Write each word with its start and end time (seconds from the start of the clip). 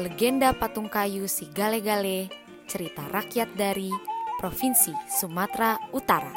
Legenda 0.00 0.56
Patung 0.56 0.88
Kayu 0.88 1.28
Si 1.28 1.44
Gale-Gale, 1.52 2.32
cerita 2.64 3.04
rakyat 3.04 3.52
dari 3.52 3.92
Provinsi 4.40 4.96
Sumatera 5.04 5.76
Utara. 5.92 6.32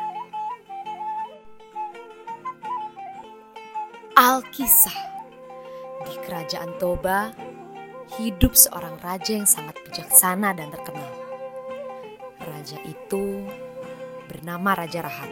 Alkisah 4.20 5.00
Di 6.04 6.16
Kerajaan 6.28 6.76
Toba, 6.76 7.32
hidup 8.20 8.52
seorang 8.52 9.00
raja 9.00 9.32
yang 9.32 9.48
sangat 9.48 9.80
bijaksana 9.88 10.52
dan 10.52 10.68
terkenal. 10.68 11.12
Raja 12.44 12.76
itu 12.84 13.48
bernama 14.28 14.76
Raja 14.76 15.08
Rahat. 15.08 15.32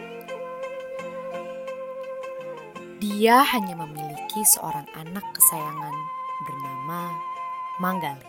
Dia 2.96 3.44
hanya 3.44 3.76
memiliki 3.76 4.40
seorang 4.56 4.88
anak 4.96 5.26
kesayangan 5.36 5.96
bernama 6.48 7.31
Manggale. 7.80 8.20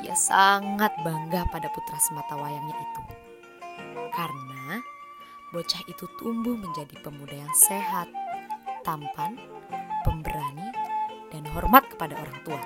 Ia 0.00 0.16
sangat 0.16 0.96
bangga 1.04 1.44
pada 1.52 1.68
putra 1.68 2.00
semata 2.00 2.32
wayangnya 2.32 2.72
itu. 2.72 3.02
Karena 4.08 4.80
bocah 5.52 5.82
itu 5.84 6.08
tumbuh 6.16 6.56
menjadi 6.56 6.96
pemuda 7.04 7.36
yang 7.36 7.54
sehat, 7.68 8.08
tampan, 8.88 9.36
pemberani, 10.00 10.72
dan 11.28 11.44
hormat 11.52 11.84
kepada 11.92 12.16
orang 12.16 12.38
tua. 12.44 12.62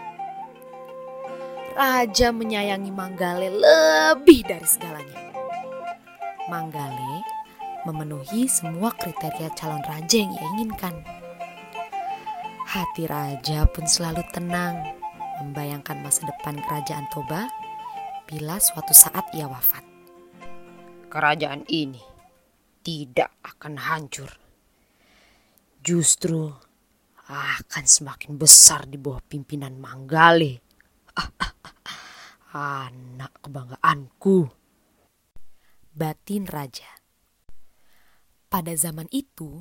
Raja 1.74 2.30
menyayangi 2.30 2.90
Manggale 2.94 3.50
lebih 3.50 4.46
dari 4.46 4.66
segalanya. 4.66 5.18
Manggale 6.46 7.26
memenuhi 7.86 8.46
semua 8.46 8.94
kriteria 8.94 9.50
calon 9.54 9.82
raja 9.82 10.16
yang 10.18 10.30
ia 10.34 10.46
inginkan. 10.58 10.94
Hati 12.66 13.06
raja 13.06 13.64
pun 13.70 13.86
selalu 13.86 14.26
tenang 14.34 14.97
membayangkan 15.38 16.02
masa 16.02 16.26
depan 16.26 16.58
kerajaan 16.58 17.06
Toba 17.14 17.46
bila 18.26 18.58
suatu 18.58 18.92
saat 18.92 19.30
ia 19.32 19.46
wafat. 19.46 19.86
Kerajaan 21.08 21.64
ini 21.70 22.02
tidak 22.84 23.32
akan 23.40 23.80
hancur. 23.80 24.28
Justru 25.80 26.52
akan 27.28 27.84
semakin 27.84 28.36
besar 28.36 28.84
di 28.84 29.00
bawah 29.00 29.22
pimpinan 29.24 29.78
Manggale. 29.80 30.60
Anak 32.52 33.44
kebanggaanku. 33.44 34.48
Batin 35.98 36.46
Raja 36.46 36.86
Pada 38.46 38.70
zaman 38.78 39.10
itu, 39.10 39.60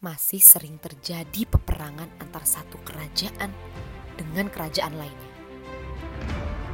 masih 0.00 0.40
sering 0.40 0.80
terjadi 0.80 1.46
peperangan 1.48 2.08
antar 2.20 2.44
satu 2.48 2.80
kerajaan 2.82 3.52
dengan 4.14 4.48
kerajaan 4.50 4.94
lainnya. 4.96 5.32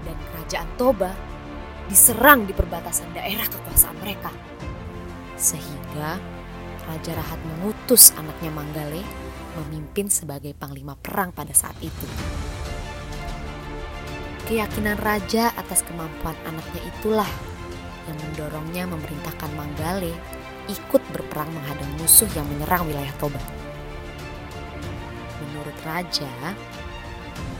Dan 0.04 0.16
kerajaan 0.32 0.70
Toba 0.76 1.12
diserang 1.90 2.46
di 2.46 2.54
perbatasan 2.54 3.10
daerah 3.12 3.44
kekuasaan 3.50 3.98
mereka. 3.98 4.30
Sehingga 5.34 6.20
Raja 6.90 7.12
Rahat 7.14 7.40
mengutus 7.46 8.10
anaknya 8.18 8.50
Manggale 8.50 9.02
memimpin 9.58 10.06
sebagai 10.10 10.54
panglima 10.54 10.94
perang 10.98 11.34
pada 11.34 11.54
saat 11.54 11.76
itu. 11.82 12.06
Keyakinan 14.50 14.98
raja 14.98 15.54
atas 15.54 15.86
kemampuan 15.86 16.34
anaknya 16.42 16.82
itulah 16.82 17.30
yang 18.10 18.18
mendorongnya 18.18 18.84
memerintahkan 18.90 19.50
Manggale 19.54 20.10
ikut 20.66 21.02
berperang 21.14 21.50
menghadang 21.54 21.90
musuh 22.02 22.26
yang 22.34 22.46
menyerang 22.50 22.82
wilayah 22.90 23.14
Toba. 23.22 23.38
Menurut 25.46 25.78
raja, 25.86 26.30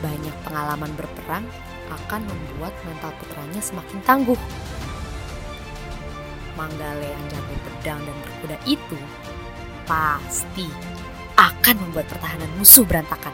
banyak 0.00 0.36
pengalaman 0.44 0.92
berperang 0.96 1.44
akan 1.90 2.22
membuat 2.24 2.72
mental 2.86 3.12
putranya 3.20 3.60
semakin 3.60 3.98
tangguh. 4.04 4.40
Manggale 6.56 7.08
yang 7.08 7.24
jago 7.32 7.56
pedang 7.64 8.00
dan 8.04 8.16
berkuda 8.24 8.56
itu 8.68 8.98
pasti 9.88 10.68
akan 11.40 11.76
membuat 11.80 12.06
pertahanan 12.08 12.50
musuh 12.60 12.84
berantakan. 12.84 13.32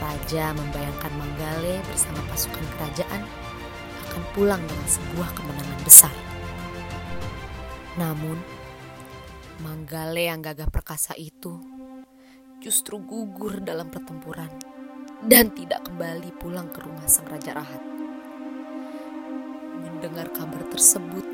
Raja 0.00 0.56
membayangkan 0.56 1.12
Manggale 1.14 1.84
bersama 1.86 2.18
pasukan 2.32 2.64
kerajaan 2.76 3.22
akan 4.08 4.22
pulang 4.34 4.62
dengan 4.64 4.88
sebuah 4.88 5.28
kemenangan 5.38 5.80
besar. 5.86 6.14
Namun, 8.00 8.40
Manggale 9.60 10.32
yang 10.32 10.40
gagah 10.40 10.72
perkasa 10.72 11.12
itu 11.20 11.79
justru 12.60 13.00
gugur 13.00 13.64
dalam 13.64 13.88
pertempuran 13.88 14.52
dan 15.24 15.48
tidak 15.56 15.88
kembali 15.88 16.28
pulang 16.36 16.68
ke 16.68 16.84
rumah 16.84 17.08
sang 17.08 17.24
Raja 17.24 17.56
Rahat. 17.56 17.80
Mendengar 19.80 20.28
kabar 20.36 20.60
tersebut, 20.68 21.24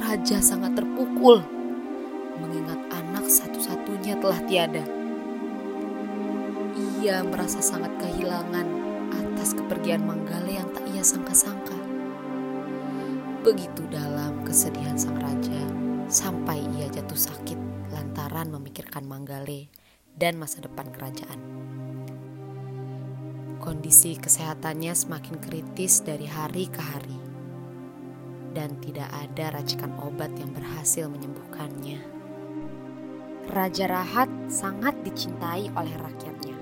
Raja 0.00 0.40
sangat 0.40 0.80
terpukul 0.80 1.44
mengingat 2.40 2.80
anak 2.88 3.28
satu-satunya 3.28 4.16
telah 4.16 4.40
tiada. 4.48 4.80
Ia 7.04 7.20
merasa 7.20 7.60
sangat 7.60 7.92
kehilangan 8.00 8.64
atas 9.12 9.52
kepergian 9.52 10.08
Manggale 10.08 10.56
yang 10.56 10.72
tak 10.72 10.88
ia 10.88 11.04
sangka-sangka. 11.04 11.76
Begitu 13.44 13.84
dalam 13.92 14.40
kesedihan 14.44 14.96
sang 14.96 15.20
raja 15.20 15.60
sampai 16.08 16.64
ia 16.80 16.88
jatuh 16.88 17.16
sakit 17.16 17.56
lantaran 17.92 18.52
memikirkan 18.52 19.04
Manggale 19.04 19.79
dan 20.16 20.40
masa 20.40 20.64
depan 20.64 20.88
kerajaan. 20.90 21.40
Kondisi 23.60 24.16
kesehatannya 24.16 24.96
semakin 24.96 25.36
kritis 25.36 26.00
dari 26.00 26.24
hari 26.24 26.64
ke 26.66 26.80
hari, 26.80 27.20
dan 28.56 28.74
tidak 28.80 29.12
ada 29.12 29.60
racikan 29.60 29.92
obat 30.00 30.32
yang 30.40 30.50
berhasil 30.56 31.06
menyembuhkannya. 31.06 32.00
Raja 33.50 33.86
Rahat 33.90 34.30
sangat 34.48 34.96
dicintai 35.04 35.68
oleh 35.76 35.94
rakyatnya, 36.00 36.56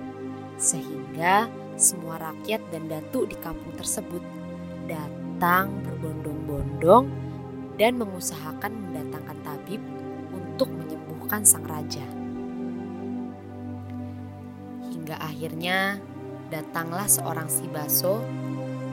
sehingga 0.59 1.47
semua 1.79 2.19
rakyat 2.19 2.59
dan 2.75 2.91
datu 2.91 3.29
di 3.31 3.39
kampung 3.39 3.71
tersebut 3.79 4.21
datang 4.91 5.71
berbondong-bondong 5.87 7.07
dan 7.79 7.95
mengusahakan 7.95 8.75
mendatangkan 8.75 9.39
tabib 9.47 9.79
untuk 10.35 10.67
menyembuhkan 10.75 11.47
sang 11.47 11.63
raja. 11.63 12.18
Hingga 15.09 15.25
akhirnya 15.25 15.97
datanglah 16.53 17.09
seorang 17.09 17.49
Sibaso 17.49 18.21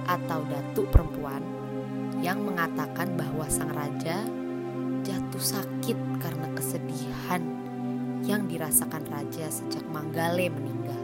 atau 0.07 0.47
datuk 0.47 0.87
perempuan 0.87 1.43
yang 2.23 2.39
mengatakan 2.39 3.19
bahwa 3.19 3.43
sang 3.51 3.75
raja 3.75 4.23
jatuh 5.03 5.43
sakit 5.43 5.99
karena 6.23 6.47
kesedihan 6.55 7.43
yang 8.23 8.47
dirasakan 8.47 9.03
raja 9.11 9.51
sejak 9.51 9.83
Manggale 9.91 10.47
meninggal. 10.47 11.03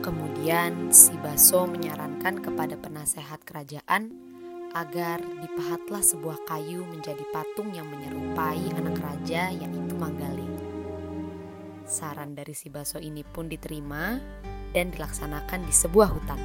Kemudian 0.00 0.96
Sibaso 0.96 1.68
menyarankan 1.68 2.40
kepada 2.40 2.80
penasehat 2.80 3.44
kerajaan 3.44 4.16
agar 4.72 5.20
dipahatlah 5.20 6.00
sebuah 6.00 6.40
kayu 6.48 6.88
menjadi 6.88 7.20
patung 7.36 7.68
yang 7.76 7.84
menyerupai 7.92 8.64
anak 8.80 8.96
raja 8.96 9.52
yaitu 9.52 9.92
Manggale. 10.00 10.53
Saran 11.84 12.32
dari 12.32 12.56
si 12.56 12.72
Baso 12.72 12.96
ini 12.96 13.20
pun 13.20 13.44
diterima 13.44 14.16
dan 14.72 14.88
dilaksanakan 14.88 15.68
di 15.68 15.74
sebuah 15.76 16.08
hutan. 16.16 16.40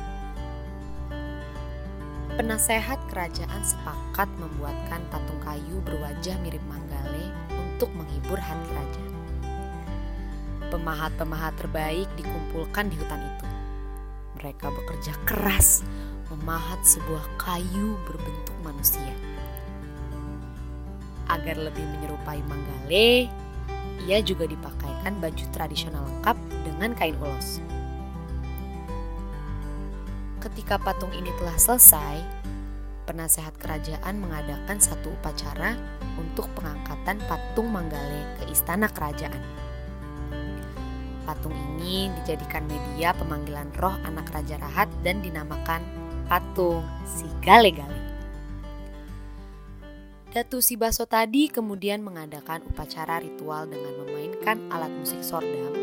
Penasehat 2.36 3.00
kerajaan 3.08 3.64
sepakat 3.64 4.28
membuatkan 4.36 5.00
patung 5.08 5.40
kayu 5.40 5.80
berwajah 5.88 6.36
mirip 6.44 6.60
Manggale 6.68 7.32
untuk 7.56 7.88
menghibur 7.96 8.36
hati 8.36 8.68
raja. 8.76 9.04
Pemahat-pemahat 10.76 11.56
terbaik 11.56 12.12
dikumpulkan 12.20 12.92
di 12.92 13.00
hutan 13.00 13.24
itu. 13.24 13.48
Mereka 14.44 14.68
bekerja 14.75 15.16
keras 15.24 15.88
memahat 16.36 16.84
sebuah 16.84 17.24
kayu 17.40 17.96
berbentuk 18.04 18.56
manusia. 18.60 19.16
Agar 21.31 21.56
lebih 21.56 21.84
menyerupai 21.96 22.44
Manggale, 22.44 23.31
ia 24.08 24.19
juga 24.24 24.48
dipakaikan 25.00 25.16
baju 25.24 25.46
tradisional 25.56 26.04
lengkap 26.04 26.38
dengan 26.68 26.92
kain 26.92 27.16
ulos. 27.24 27.63
Ketika 30.44 30.75
patung 30.80 31.12
ini 31.16 31.31
telah 31.40 31.56
selesai, 31.56 32.16
penasehat 33.07 33.56
kerajaan 33.60 34.19
mengadakan 34.19 34.78
satu 34.80 35.12
upacara 35.12 35.75
untuk 36.19 36.48
pengangkatan 36.56 37.19
patung 37.28 37.72
Manggale 37.72 38.40
ke 38.40 38.51
istana 38.51 38.88
kerajaan. 38.92 39.40
Patung 41.24 41.56
ini 41.78 42.12
dijadikan 42.22 42.66
media 42.68 43.13
pemanggilan 43.16 43.69
roh 43.78 43.96
anak 44.04 44.31
Raja 44.34 44.57
Rahat 44.60 44.90
dan 45.04 45.22
dinamakan 45.24 45.84
patung 46.28 46.84
si 47.06 47.28
Gale-Gale. 47.44 48.09
Datu 50.30 50.62
Sibaso 50.62 51.10
tadi 51.10 51.50
kemudian 51.50 52.06
mengadakan 52.06 52.62
upacara 52.70 53.18
ritual 53.18 53.66
dengan 53.66 53.98
memainkan 54.06 54.62
alat 54.70 54.94
musik 54.94 55.26
sordam 55.26 55.74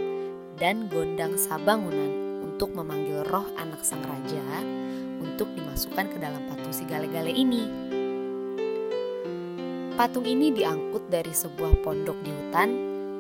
dan 0.55 0.87
gondang 0.87 1.35
sabangunan 1.35 2.39
untuk 2.47 2.71
memanggil 2.71 3.27
roh 3.27 3.43
anak 3.59 3.83
sang 3.83 4.07
raja 4.07 4.63
untuk 5.19 5.51
dimasukkan 5.51 6.15
ke 6.15 6.23
dalam 6.23 6.47
patung 6.47 6.71
si 6.71 6.87
gale-gale 6.87 7.35
ini. 7.35 7.67
Patung 9.99 10.23
ini 10.23 10.55
diangkut 10.55 11.11
dari 11.11 11.35
sebuah 11.35 11.83
pondok 11.83 12.23
di 12.23 12.31
hutan 12.31 12.71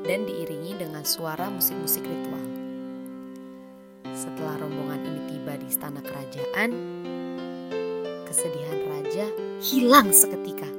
dan 0.07 0.31
diiringi 0.31 0.79
dengan 0.79 1.03
suara 1.03 1.51
musik-musik 1.51 2.07
ritual. 2.07 2.47
Setelah 4.15 4.63
rombongan 4.63 5.03
ini 5.03 5.21
tiba 5.35 5.59
di 5.59 5.67
istana 5.67 5.99
kerajaan, 6.07 6.71
kesedihan 8.31 8.79
raja 8.95 9.27
hilang 9.59 10.15
seketika 10.15 10.76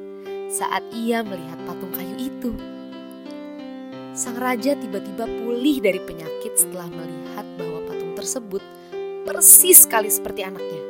saat 0.57 0.81
ia 0.89 1.21
melihat 1.21 1.61
patung 1.69 1.93
kayu 1.93 2.17
itu. 2.17 2.49
Sang 4.17 4.33
raja 4.41 4.73
tiba-tiba 4.73 5.29
pulih 5.29 5.77
dari 5.77 6.01
penyakit 6.01 6.57
setelah 6.57 6.89
melihat 6.89 7.45
bahwa 7.61 7.85
patung 7.85 8.17
tersebut 8.17 8.63
persis 9.21 9.85
sekali 9.85 10.09
seperti 10.09 10.41
anaknya. 10.41 10.83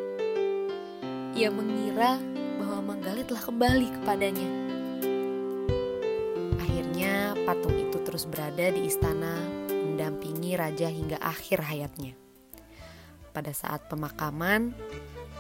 Ia 1.36 1.52
mengira 1.52 2.16
bahwa 2.56 2.96
Manggale 2.96 3.28
telah 3.28 3.44
kembali 3.44 3.88
kepadanya. 4.00 4.50
Akhirnya 6.64 7.36
patung 7.44 7.76
itu 7.76 8.00
terus 8.08 8.24
berada 8.24 8.72
di 8.72 8.88
istana 8.88 9.36
mendampingi 9.68 10.56
raja 10.56 10.88
hingga 10.88 11.20
akhir 11.20 11.68
hayatnya. 11.68 12.16
Pada 13.36 13.52
saat 13.52 13.92
pemakaman, 13.92 14.72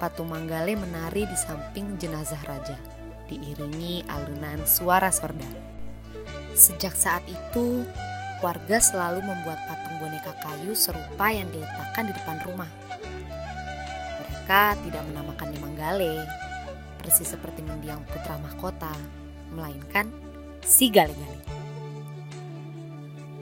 patung 0.04 0.28
Manggale 0.28 0.76
menari 0.76 1.24
di 1.24 1.38
samping 1.40 1.96
jenazah 1.96 2.44
raja, 2.44 2.78
diiringi 3.28 4.08
alunan 4.08 4.64
suara 4.64 5.12
sorda. 5.12 5.48
Sejak 6.58 6.98
saat 6.98 7.22
itu, 7.30 7.86
warga 8.42 8.82
selalu 8.82 9.22
membuat 9.22 9.62
patung 9.70 9.96
boneka 10.02 10.34
kayu 10.42 10.74
serupa 10.74 11.30
yang 11.30 11.46
diletakkan 11.54 12.10
di 12.10 12.14
depan 12.18 12.38
rumah. 12.50 12.72
Mereka 14.26 14.80
tidak 14.88 15.04
menamakannya 15.14 15.60
Manggale, 15.62 16.26
persis 16.98 17.30
seperti 17.30 17.62
mendiang 17.62 18.02
putra 18.10 18.42
mahkota, 18.42 18.92
melainkan 19.54 20.10
si 20.66 20.90
Gale-Gale. 20.90 21.46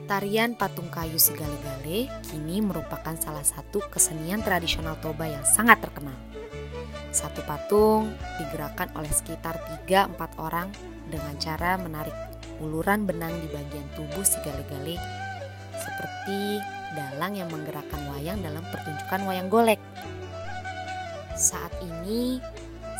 Tarian 0.06 0.54
patung 0.54 0.86
kayu 0.86 1.18
si 1.18 1.34
Gale-Gale 1.34 2.06
kini 2.30 2.62
merupakan 2.62 3.18
salah 3.18 3.42
satu 3.42 3.82
kesenian 3.90 4.38
tradisional 4.38 4.94
Toba 5.02 5.26
yang 5.26 5.42
sangat 5.42 5.82
terkenal. 5.82 6.14
Satu 7.16 7.40
patung 7.48 8.12
digerakkan 8.36 8.92
oleh 8.92 9.08
sekitar 9.08 9.56
3-4 9.88 10.36
orang 10.36 10.68
dengan 11.08 11.32
cara 11.40 11.80
menarik 11.80 12.12
uluran 12.60 13.08
benang 13.08 13.32
di 13.40 13.48
bagian 13.48 13.88
tubuh 13.96 14.20
si 14.20 14.36
Gale-Gale 14.44 15.00
seperti 15.80 16.60
dalang 16.92 17.40
yang 17.40 17.48
menggerakkan 17.48 18.04
wayang 18.12 18.44
dalam 18.44 18.60
pertunjukan 18.68 19.24
wayang 19.24 19.48
golek. 19.48 19.80
Saat 21.32 21.72
ini, 21.80 22.36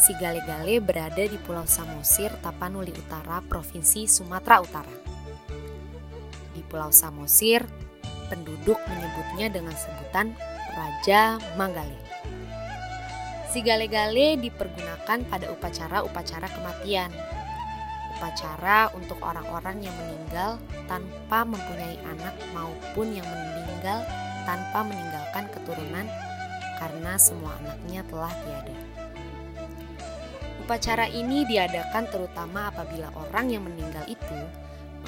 si 0.01 0.17
Gale-Gale 0.17 0.81
berada 0.81 1.21
di 1.21 1.37
Pulau 1.37 1.69
Samosir, 1.69 2.33
Tapanuli 2.41 2.97
Utara, 2.97 3.45
Provinsi 3.45 4.09
Sumatera 4.09 4.65
Utara. 4.65 4.97
Di 6.57 6.65
Pulau 6.65 6.89
Samosir, 6.89 7.69
penduduk 8.33 8.81
menyebutnya 8.89 9.53
dengan 9.53 9.77
sebutan 9.77 10.33
Raja 10.73 11.37
Manggale. 11.61 12.16
Si 13.57 13.65
Gale-Gale 13.65 14.37
dipergunakan 14.37 15.33
pada 15.33 15.49
upacara-upacara 15.49 16.45
kematian. 16.45 17.09
Upacara 18.13 18.93
untuk 18.93 19.17
orang-orang 19.25 19.81
yang 19.81 19.97
meninggal 19.97 20.61
tanpa 20.85 21.41
mempunyai 21.49 21.97
anak 22.05 22.37
maupun 22.53 23.17
yang 23.17 23.25
meninggal 23.25 24.05
tanpa 24.45 24.85
meninggalkan 24.85 25.49
keturunan 25.49 26.05
karena 26.77 27.17
semua 27.17 27.57
anaknya 27.65 28.05
telah 28.13 28.29
tiada. 28.45 28.77
Upacara 30.61 31.09
ini 31.09 31.49
diadakan 31.49 32.13
terutama 32.13 32.69
apabila 32.69 33.09
orang 33.17 33.57
yang 33.57 33.65
meninggal 33.65 34.05
itu 34.05 34.37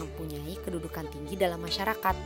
mempunyai 0.01 0.57
kedudukan 0.65 1.05
tinggi 1.13 1.37
dalam 1.37 1.61
masyarakat, 1.61 2.17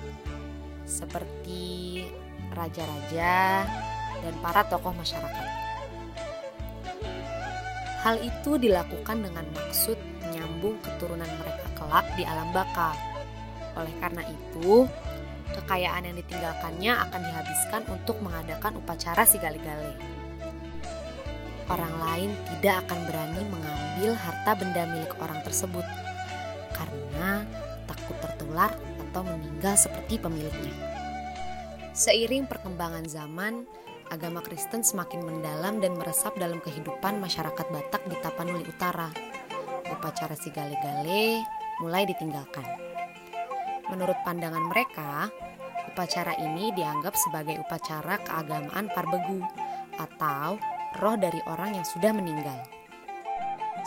seperti 0.86 2.06
raja-raja 2.54 3.66
dan 4.22 4.34
para 4.38 4.62
tokoh 4.70 4.94
masyarakat. 4.94 5.51
Hal 8.02 8.18
itu 8.18 8.58
dilakukan 8.58 9.22
dengan 9.22 9.46
maksud 9.54 9.94
menyambung 10.26 10.74
keturunan 10.82 11.30
mereka 11.38 11.66
kelak 11.78 12.06
di 12.18 12.26
alam 12.26 12.50
baka. 12.50 12.98
Oleh 13.78 13.94
karena 14.02 14.26
itu, 14.26 14.90
kekayaan 15.54 16.10
yang 16.10 16.16
ditinggalkannya 16.18 16.92
akan 16.98 17.20
dihabiskan 17.22 17.82
untuk 17.94 18.18
mengadakan 18.18 18.82
upacara 18.82 19.22
si 19.22 19.38
gale-gale. 19.38 19.94
Orang 21.70 21.94
lain 22.02 22.34
tidak 22.58 22.84
akan 22.84 23.06
berani 23.06 23.42
mengambil 23.46 24.18
harta 24.18 24.52
benda 24.58 24.82
milik 24.90 25.14
orang 25.22 25.38
tersebut 25.46 25.86
karena 26.74 27.46
takut 27.86 28.18
tertular 28.18 28.74
atau 29.08 29.22
meninggal 29.22 29.78
seperti 29.78 30.18
pemiliknya. 30.18 30.74
Seiring 31.94 32.50
perkembangan 32.50 33.06
zaman, 33.06 33.62
agama 34.12 34.44
Kristen 34.44 34.84
semakin 34.84 35.24
mendalam 35.24 35.80
dan 35.80 35.96
meresap 35.96 36.36
dalam 36.36 36.60
kehidupan 36.60 37.16
masyarakat 37.16 37.64
Batak 37.72 38.04
di 38.04 38.16
Tapanuli 38.20 38.60
Utara. 38.68 39.08
Upacara 39.88 40.36
si 40.36 40.52
gale-gale 40.52 41.40
mulai 41.80 42.04
ditinggalkan. 42.04 42.68
Menurut 43.88 44.20
pandangan 44.20 44.68
mereka, 44.68 45.32
upacara 45.88 46.36
ini 46.44 46.76
dianggap 46.76 47.16
sebagai 47.16 47.56
upacara 47.64 48.20
keagamaan 48.20 48.92
Parbegu 48.92 49.40
atau 49.96 50.60
roh 51.00 51.16
dari 51.16 51.40
orang 51.48 51.80
yang 51.80 51.86
sudah 51.88 52.12
meninggal. 52.12 52.60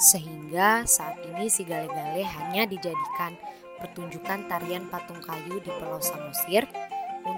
Sehingga 0.01 0.89
saat 0.89 1.21
ini 1.21 1.45
si 1.53 1.61
gale-gale 1.61 2.25
hanya 2.25 2.65
dijadikan 2.65 3.37
pertunjukan 3.77 4.49
tarian 4.49 4.89
patung 4.89 5.21
kayu 5.21 5.61
di 5.61 5.69
Pulau 5.69 6.01
Samosir 6.01 6.65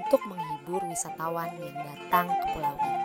untuk 0.07 0.23
menghibur 0.23 0.79
wisatawan 0.87 1.51
yang 1.59 1.75
datang 1.83 2.31
ke 2.31 2.45
pulau 2.55 2.79
itu. 2.79 2.96